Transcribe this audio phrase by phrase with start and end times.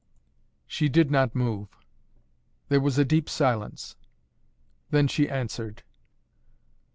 [0.65, 1.67] She did not move.
[2.69, 3.97] There was a deep silence.
[4.89, 5.83] Then she answered.